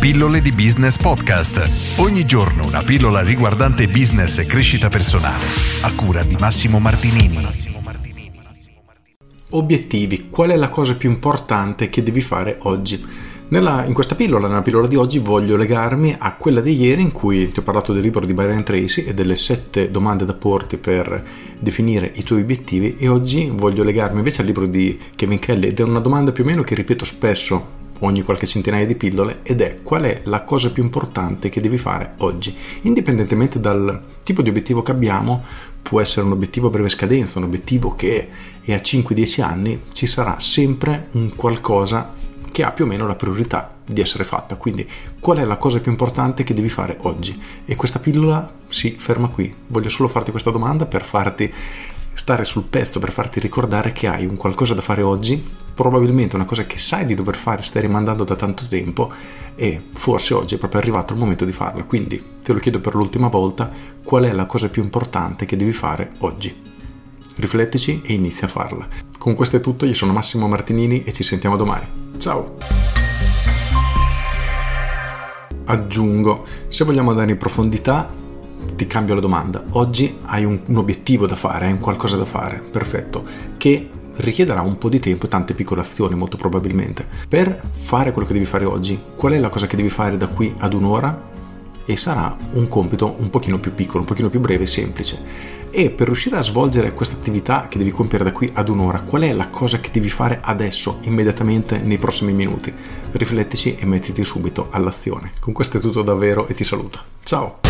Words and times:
Pillole 0.00 0.40
di 0.40 0.50
Business 0.52 0.96
Podcast. 0.96 1.98
Ogni 1.98 2.24
giorno 2.24 2.64
una 2.64 2.82
pillola 2.82 3.20
riguardante 3.20 3.84
business 3.84 4.38
e 4.38 4.46
crescita 4.46 4.88
personale. 4.88 5.44
A 5.82 5.92
cura 5.94 6.22
di 6.22 6.36
Massimo 6.40 6.78
Martinini. 6.78 7.36
Obiettivi. 9.50 10.30
Qual 10.30 10.48
è 10.48 10.56
la 10.56 10.70
cosa 10.70 10.96
più 10.96 11.10
importante 11.10 11.90
che 11.90 12.02
devi 12.02 12.22
fare 12.22 12.56
oggi? 12.60 13.04
Nella, 13.48 13.84
in 13.84 13.92
questa 13.92 14.14
pillola, 14.14 14.48
nella 14.48 14.62
pillola 14.62 14.86
di 14.86 14.96
oggi, 14.96 15.18
voglio 15.18 15.56
legarmi 15.56 16.16
a 16.18 16.34
quella 16.34 16.62
di 16.62 16.80
ieri 16.80 17.02
in 17.02 17.12
cui 17.12 17.52
ti 17.52 17.58
ho 17.58 17.62
parlato 17.62 17.92
del 17.92 18.00
libro 18.00 18.24
di 18.24 18.32
Byron 18.32 18.62
Tracy 18.62 19.04
e 19.04 19.12
delle 19.12 19.36
sette 19.36 19.90
domande 19.90 20.24
da 20.24 20.32
porti 20.32 20.78
per 20.78 21.22
definire 21.58 22.10
i 22.14 22.22
tuoi 22.22 22.40
obiettivi 22.40 22.96
e 22.96 23.06
oggi 23.06 23.52
voglio 23.54 23.84
legarmi 23.84 24.16
invece 24.16 24.40
al 24.40 24.46
libro 24.46 24.64
di 24.64 24.98
Kevin 25.14 25.38
Kelly 25.38 25.68
ed 25.68 25.78
è 25.78 25.82
una 25.82 26.00
domanda 26.00 26.32
più 26.32 26.44
o 26.44 26.46
meno 26.46 26.62
che 26.62 26.74
ripeto 26.74 27.04
spesso 27.04 27.79
ogni 28.00 28.22
qualche 28.22 28.46
centinaia 28.46 28.86
di 28.86 28.94
pillole 28.94 29.40
ed 29.42 29.60
è 29.60 29.80
qual 29.82 30.02
è 30.02 30.22
la 30.24 30.42
cosa 30.42 30.70
più 30.70 30.82
importante 30.82 31.48
che 31.48 31.60
devi 31.60 31.78
fare 31.78 32.14
oggi. 32.18 32.54
Indipendentemente 32.82 33.60
dal 33.60 34.00
tipo 34.22 34.42
di 34.42 34.48
obiettivo 34.48 34.82
che 34.82 34.90
abbiamo, 34.90 35.42
può 35.82 36.00
essere 36.00 36.26
un 36.26 36.32
obiettivo 36.32 36.68
a 36.68 36.70
breve 36.70 36.88
scadenza, 36.88 37.38
un 37.38 37.44
obiettivo 37.44 37.94
che 37.94 38.28
è 38.62 38.72
a 38.72 38.76
5-10 38.76 39.42
anni, 39.42 39.82
ci 39.92 40.06
sarà 40.06 40.38
sempre 40.38 41.08
un 41.12 41.34
qualcosa 41.34 42.12
che 42.50 42.64
ha 42.64 42.72
più 42.72 42.84
o 42.84 42.88
meno 42.88 43.06
la 43.06 43.14
priorità 43.14 43.76
di 43.84 44.00
essere 44.00 44.24
fatta. 44.24 44.56
Quindi 44.56 44.88
qual 45.18 45.38
è 45.38 45.44
la 45.44 45.56
cosa 45.56 45.80
più 45.80 45.90
importante 45.90 46.44
che 46.44 46.54
devi 46.54 46.68
fare 46.68 46.96
oggi? 47.02 47.40
E 47.64 47.76
questa 47.76 47.98
pillola 47.98 48.52
si 48.68 48.96
ferma 48.98 49.28
qui. 49.28 49.52
Voglio 49.68 49.88
solo 49.88 50.08
farti 50.08 50.30
questa 50.30 50.50
domanda 50.50 50.86
per 50.86 51.04
farti 51.04 51.52
stare 52.14 52.44
sul 52.44 52.64
pezzo, 52.64 52.98
per 52.98 53.12
farti 53.12 53.40
ricordare 53.40 53.92
che 53.92 54.06
hai 54.06 54.26
un 54.26 54.36
qualcosa 54.36 54.74
da 54.74 54.82
fare 54.82 55.02
oggi, 55.02 55.42
probabilmente 55.80 56.36
una 56.36 56.44
cosa 56.44 56.66
che 56.66 56.78
sai 56.78 57.06
di 57.06 57.14
dover 57.14 57.36
fare, 57.36 57.62
stai 57.62 57.80
rimandando 57.80 58.22
da 58.22 58.36
tanto 58.36 58.66
tempo 58.68 59.10
e 59.54 59.80
forse 59.94 60.34
oggi 60.34 60.56
è 60.56 60.58
proprio 60.58 60.78
arrivato 60.78 61.14
il 61.14 61.18
momento 61.18 61.46
di 61.46 61.52
farla. 61.52 61.84
Quindi 61.84 62.22
te 62.42 62.52
lo 62.52 62.58
chiedo 62.58 62.80
per 62.80 62.94
l'ultima 62.94 63.28
volta, 63.28 63.70
qual 64.02 64.24
è 64.24 64.32
la 64.32 64.44
cosa 64.44 64.68
più 64.68 64.82
importante 64.82 65.46
che 65.46 65.56
devi 65.56 65.72
fare 65.72 66.10
oggi? 66.18 66.54
Riflettici 67.36 68.02
e 68.04 68.12
inizia 68.12 68.46
a 68.46 68.50
farla. 68.50 68.86
Con 69.16 69.32
questo 69.32 69.56
è 69.56 69.62
tutto, 69.62 69.86
io 69.86 69.94
sono 69.94 70.12
Massimo 70.12 70.46
Martinini 70.48 71.02
e 71.02 71.14
ci 71.14 71.22
sentiamo 71.22 71.56
domani. 71.56 71.86
Ciao! 72.18 72.56
Aggiungo, 75.64 76.44
se 76.68 76.84
vogliamo 76.84 77.08
andare 77.08 77.30
in 77.30 77.38
profondità, 77.38 78.06
ti 78.76 78.86
cambio 78.86 79.14
la 79.14 79.20
domanda. 79.20 79.64
Oggi 79.70 80.18
hai 80.26 80.44
un, 80.44 80.60
un 80.62 80.76
obiettivo 80.76 81.26
da 81.26 81.36
fare, 81.36 81.64
hai 81.64 81.72
un 81.72 81.78
qualcosa 81.78 82.18
da 82.18 82.26
fare, 82.26 82.58
perfetto, 82.58 83.24
che 83.56 83.88
richiederà 84.20 84.60
un 84.60 84.78
po' 84.78 84.88
di 84.88 85.00
tempo 85.00 85.26
e 85.26 85.28
tante 85.28 85.54
piccole 85.54 85.80
azioni 85.80 86.14
molto 86.14 86.36
probabilmente. 86.36 87.06
Per 87.28 87.62
fare 87.76 88.12
quello 88.12 88.26
che 88.26 88.34
devi 88.34 88.44
fare 88.44 88.64
oggi, 88.64 89.00
qual 89.14 89.32
è 89.32 89.38
la 89.38 89.48
cosa 89.48 89.66
che 89.66 89.76
devi 89.76 89.88
fare 89.88 90.16
da 90.16 90.28
qui 90.28 90.54
ad 90.58 90.72
un'ora? 90.72 91.28
E 91.84 91.96
sarà 91.96 92.36
un 92.52 92.68
compito 92.68 93.16
un 93.18 93.30
pochino 93.30 93.58
più 93.58 93.74
piccolo, 93.74 94.00
un 94.00 94.06
pochino 94.06 94.30
più 94.30 94.40
breve 94.40 94.64
e 94.64 94.66
semplice 94.66 95.58
e 95.70 95.90
per 95.90 96.06
riuscire 96.06 96.36
a 96.36 96.42
svolgere 96.42 96.92
questa 96.92 97.14
attività 97.14 97.68
che 97.68 97.78
devi 97.78 97.90
compiere 97.90 98.24
da 98.24 98.32
qui 98.32 98.50
ad 98.52 98.68
un'ora, 98.68 99.02
qual 99.02 99.22
è 99.22 99.32
la 99.32 99.48
cosa 99.48 99.78
che 99.78 99.90
devi 99.92 100.10
fare 100.10 100.40
adesso, 100.42 100.98
immediatamente, 101.02 101.78
nei 101.78 101.98
prossimi 101.98 102.32
minuti? 102.32 102.72
Riflettici 103.12 103.76
e 103.76 103.86
mettiti 103.86 104.24
subito 104.24 104.68
all'azione. 104.70 105.30
Con 105.40 105.52
questo 105.52 105.78
è 105.78 105.80
tutto 105.80 106.02
davvero 106.02 106.48
e 106.48 106.54
ti 106.54 106.64
saluto. 106.64 106.98
Ciao! 107.22 107.69